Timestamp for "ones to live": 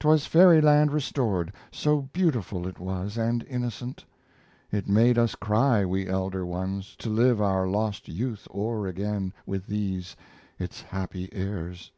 6.44-7.40